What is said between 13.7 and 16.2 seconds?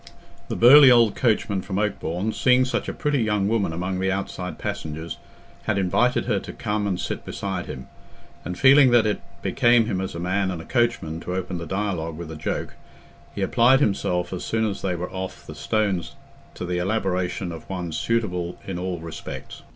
himself as soon as they were off the stones